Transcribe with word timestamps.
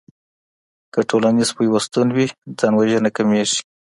که 0.93 0.99
ټولنيز 1.09 1.49
پيوستون 1.57 2.07
وي 2.15 2.27
ځان 2.59 2.73
وژنه 2.75 3.09
کميږي. 3.17 3.59